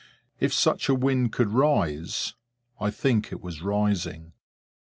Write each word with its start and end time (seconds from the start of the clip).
If 0.39 0.51
such 0.51 0.89
a 0.89 0.95
wind 0.95 1.31
could 1.31 1.51
rise, 1.51 2.33
I 2.79 2.89
think 2.89 3.31
it 3.31 3.39
was 3.43 3.61
rising. 3.61 4.33